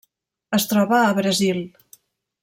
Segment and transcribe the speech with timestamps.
[0.57, 1.61] Es troba a Brasil.